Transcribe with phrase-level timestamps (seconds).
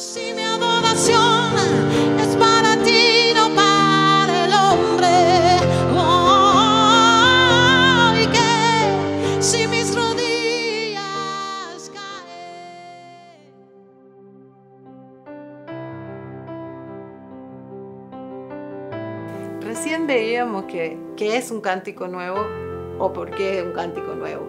[0.00, 1.52] Si mi adoración
[2.18, 5.58] es para ti, no para el hombre.
[5.94, 7.34] Oh,
[8.18, 11.02] y que si mis rodillas
[11.92, 12.24] caen.
[19.60, 22.46] Recién veíamos que, que es un cántico nuevo
[22.98, 24.48] o por qué es un cántico nuevo.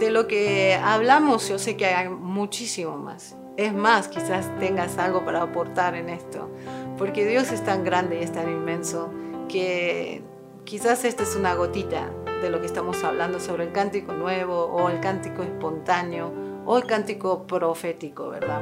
[0.00, 3.36] De lo que hablamos yo sé que hay muchísimo más.
[3.56, 6.50] Es más, quizás tengas algo para aportar en esto,
[6.98, 9.10] porque Dios es tan grande y es tan inmenso
[9.48, 10.22] que
[10.64, 12.10] quizás esta es una gotita
[12.42, 16.32] de lo que estamos hablando sobre el cántico nuevo o el cántico espontáneo
[16.66, 18.60] o el cántico profético, ¿verdad?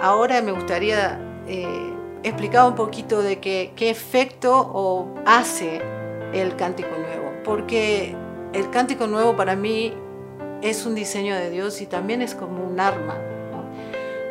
[0.00, 1.18] Ahora me gustaría
[1.48, 5.80] eh, explicar un poquito de qué, efecto o hace
[6.32, 8.14] el cántico nuevo, porque
[8.52, 9.92] el cántico nuevo para mí
[10.62, 13.16] es un diseño de Dios y también es como un arma.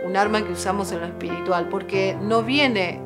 [0.08, 3.02] Un arma que usamos en lo espiritual, porque no viene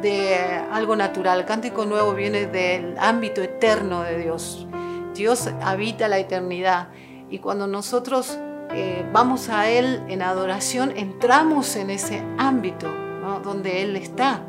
[0.00, 0.36] de
[0.70, 4.66] algo natural, el cántico nuevo viene del ámbito eterno de Dios.
[5.14, 6.88] Dios habita la eternidad
[7.30, 8.38] y cuando nosotros
[8.70, 13.40] eh, vamos a Él en adoración, entramos en ese ámbito ¿no?
[13.40, 14.42] donde Él está.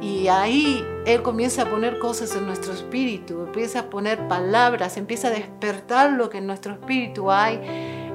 [0.00, 5.28] Y ahí Él comienza a poner cosas en nuestro espíritu, empieza a poner palabras, empieza
[5.28, 7.60] a despertar lo que en nuestro espíritu hay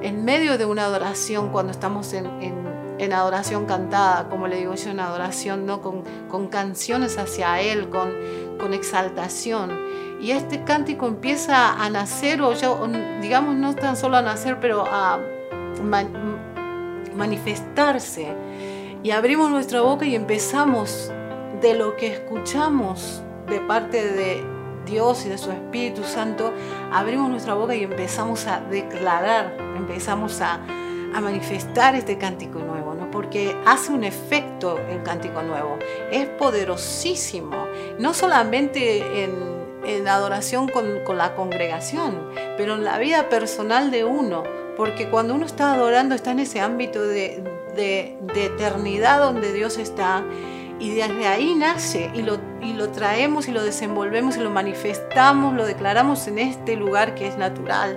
[0.04, 2.63] en medio de una adoración, cuando estamos en, en,
[2.98, 5.80] en adoración cantada, como le digo yo, en adoración, ¿no?
[5.80, 6.04] con,
[6.48, 8.12] canciones hacia Él, con,
[8.58, 9.78] con exaltación.
[10.20, 12.70] Y este cántico empieza a nacer, o ya,
[13.20, 15.18] digamos, no tan solo a nacer, pero a
[15.82, 16.10] man,
[17.14, 18.32] manifestarse.
[19.02, 21.12] Y abrimos nuestra boca y empezamos
[21.60, 26.52] de lo que escuchamos de parte de Dios y de su Espíritu Santo,
[26.92, 30.54] abrimos nuestra boca y empezamos a declarar, empezamos a,
[31.14, 32.83] a manifestar este cántico nuevo.
[33.14, 35.78] Porque hace un efecto el cántico nuevo,
[36.10, 37.68] es poderosísimo,
[38.00, 39.32] no solamente en,
[39.86, 44.42] en adoración con, la congregación, pero en la vida personal de uno,
[44.76, 47.40] porque cuando uno está adorando está en ese ámbito de,
[47.76, 50.24] de, eternidad donde Dios está
[50.80, 56.26] y desde ahí nace y lo traemos y lo desenvolvemos y lo manifestamos, lo declaramos
[56.26, 57.96] en este lugar que es natural,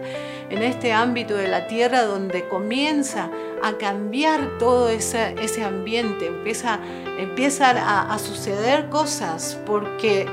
[0.51, 3.31] en este ámbito de la tierra donde comienza
[3.63, 6.79] a cambiar todo ese, ese ambiente, empieza,
[7.18, 10.25] empiezan a, a suceder cosas porque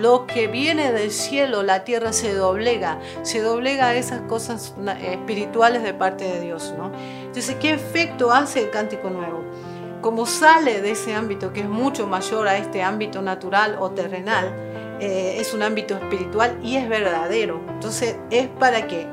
[0.00, 5.82] lo que viene del cielo, la tierra se doblega, se doblega a esas cosas espirituales
[5.82, 6.74] de parte de Dios.
[6.76, 6.90] ¿no?
[7.22, 9.44] Entonces, ¿qué efecto hace el cántico nuevo?
[10.00, 14.54] como sale de ese ámbito que es mucho mayor a este ámbito natural o terrenal,
[15.00, 17.60] eh, es un ámbito espiritual y es verdadero.
[17.68, 19.06] Entonces es para que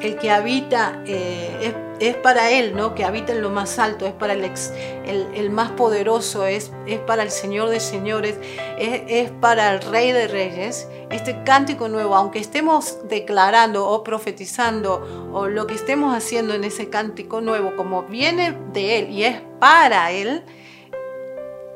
[0.00, 1.74] el que habita, eh, es,
[2.08, 2.94] es, para él, ¿no?
[2.94, 4.72] que habita en lo más alto, es para el, ex,
[5.06, 8.36] el, el más poderoso, es, es, para el Señor de señores,
[8.78, 10.88] es, es para el Rey de reyes.
[11.10, 16.88] Este cántico nuevo, aunque estemos declarando o profetizando o lo que estemos haciendo en ese
[16.88, 20.42] cántico nuevo, como viene de Él y es para Él,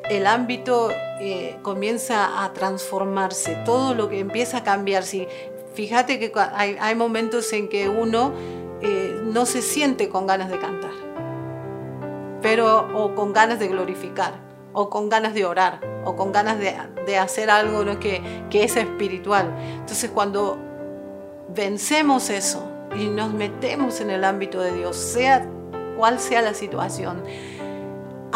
[0.09, 0.89] el ámbito
[1.19, 5.03] eh, comienza a transformarse, todo lo que empieza a cambiar.
[5.03, 5.27] Si,
[5.73, 8.33] fíjate que hay, hay, momentos en que uno
[8.81, 10.91] eh, no se siente con ganas de cantar,
[12.41, 14.33] pero o con ganas de glorificar,
[14.73, 17.99] o con ganas de orar, o con ganas de, hacer algo ¿no?
[17.99, 19.53] que, que es espiritual.
[19.79, 20.57] Entonces cuando
[21.53, 25.47] vencemos eso y nos metemos en el ámbito de Dios, sea
[25.97, 27.23] cual sea la situación,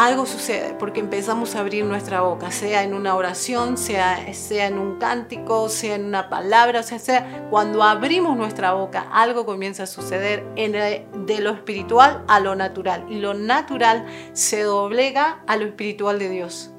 [0.06, 4.80] algo sucede porque empezamos a abrir nuestra boca, sea en una oración, sea, sea en
[4.80, 9.84] un cántico, sea en una palabra, o sea, sea, cuando abrimos nuestra boca, algo comienza
[9.84, 13.06] a suceder de lo espiritual a lo natural.
[13.10, 16.72] Y lo natural se doblega a lo espiritual de Dios.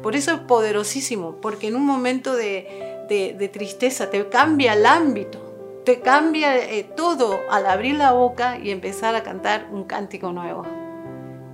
[0.00, 4.86] Por eso es poderosísimo, porque en un momento de, de, de tristeza te cambia el
[4.86, 10.30] ámbito, te cambia eh, todo al abrir la boca y empezar a cantar un cántico
[10.30, 10.87] nuevo.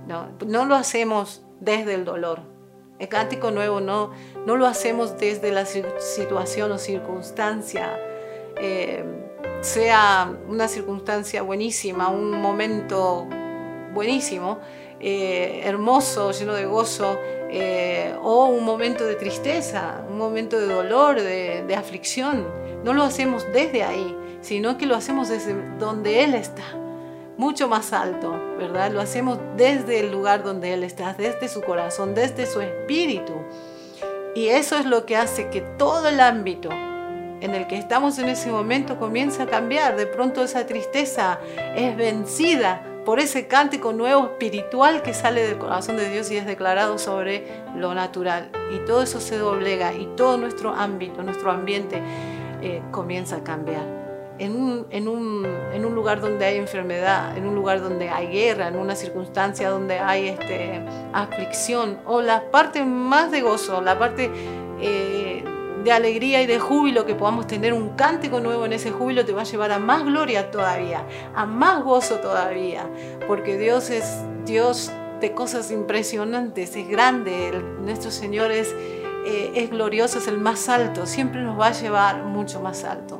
[0.07, 2.41] No, lo hacemos desde el dolor.
[2.99, 4.11] El cántico nuevo no,
[4.45, 7.99] no lo hacemos desde la situación o circunstancia,
[8.57, 9.03] eh,
[9.61, 13.27] sea una circunstancia buenísima, un momento
[13.93, 14.59] buenísimo,
[15.01, 17.17] eh, hermoso, lleno de gozo,
[17.49, 22.47] eh, o un momento de tristeza, un momento de dolor, de aflicción.
[22.85, 26.84] No lo hacemos desde ahí, sino que lo hacemos desde donde Él está
[27.37, 28.91] mucho más alto, ¿verdad?
[28.91, 33.33] Lo hacemos desde el lugar donde Él está, desde su corazón, desde su espíritu.
[34.35, 38.29] Y eso es lo que hace que todo el ámbito en el que estamos en
[38.29, 39.95] ese momento comienza a cambiar.
[39.95, 41.39] De pronto esa tristeza
[41.75, 46.45] es vencida por ese cántico nuevo espiritual que sale del corazón de Dios y es
[46.45, 47.45] declarado sobre
[47.75, 48.49] lo natural.
[48.73, 52.01] Y todo eso se doblega y todo nuestro ámbito, nuestro ambiente
[52.61, 54.04] eh, comienza a cambiar.
[54.37, 58.27] En un, en, un, en un, lugar donde hay enfermedad, en un lugar donde hay
[58.27, 60.81] guerra, en una circunstancia donde hay este,
[61.13, 64.29] aflicción, o la parte más de gozo, la parte
[64.81, 65.43] eh,
[65.85, 69.31] de alegría y de júbilo, que podamos tener un cántico nuevo en ese júbilo, te
[69.31, 72.89] va a llevar a más gloria todavía, a más gozo todavía,
[73.27, 74.91] porque Dios es Dios
[75.21, 78.73] de cosas impresionantes, es grande, nuestro Señor es,
[79.25, 83.19] eh, es glorioso, es el más alto, siempre nos va a llevar mucho más alto.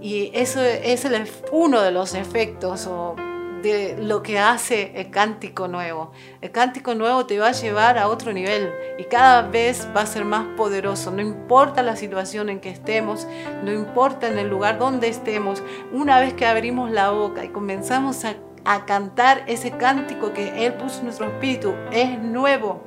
[0.00, 1.06] Y eso es
[1.50, 3.16] uno de los efectos o
[3.62, 6.12] de lo que hace el cántico nuevo.
[6.40, 10.06] El cántico nuevo te va a llevar a otro nivel y cada vez va a
[10.06, 11.10] ser más poderoso.
[11.10, 13.26] No importa la situación en que estemos,
[13.64, 15.62] no importa en el lugar donde estemos,
[15.92, 20.74] una vez que abrimos la boca y comenzamos a, a cantar ese cántico que Él
[20.74, 22.82] puso en nuestro espíritu, es nuevo.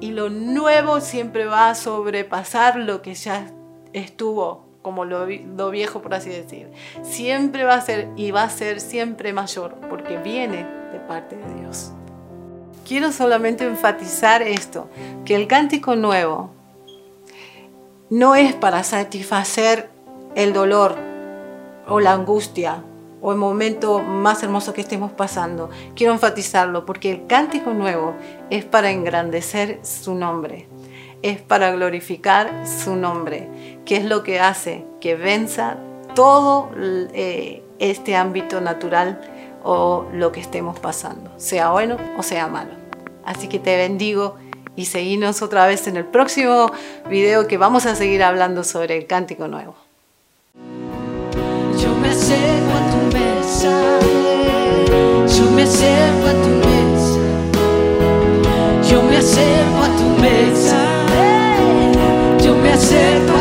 [0.00, 3.52] Y lo nuevo siempre va a sobrepasar lo que ya
[3.92, 5.26] estuvo como lo,
[5.70, 6.70] viejo, por así decir.
[7.02, 11.60] Siempre va a ser y va a ser siempre mayor, porque viene de parte de
[11.60, 11.92] Dios.
[12.86, 14.88] Quiero solamente enfatizar esto,
[15.26, 16.48] que el cántico nuevo
[18.08, 19.90] no es para satisfacer
[20.34, 20.96] el dolor
[21.86, 22.82] o la angustia
[23.20, 25.68] o el momento más hermoso que estemos pasando.
[25.96, 28.14] Quiero enfatizarlo porque el cántico nuevo
[28.48, 30.66] es para engrandecer su nombre
[31.22, 33.48] es para glorificar su nombre,
[33.84, 35.78] que es lo que hace que venza
[36.14, 39.20] todo eh, este ámbito natural
[39.62, 42.70] o lo que estemos pasando, sea bueno o sea malo.
[43.24, 44.36] Así que te bendigo
[44.76, 46.70] y seguimos otra vez en el próximo
[47.10, 49.74] video que vamos a seguir hablando sobre el cántico nuevo.
[51.76, 53.98] Yo me acerco a tu mesa,
[55.36, 57.20] yo me acerco a tu mesa,
[58.88, 60.97] yo me acerco a tu mesa
[62.78, 63.37] ser